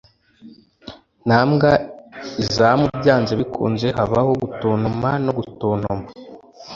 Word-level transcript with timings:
nta 1.25 1.39
mbwa 1.49 1.71
izamu 2.43 2.85
byanze 2.99 3.33
bikunze, 3.41 3.87
habaho 3.97 4.31
gutontoma 4.41 5.11
no 5.25 5.31
gutontoma 5.37 5.89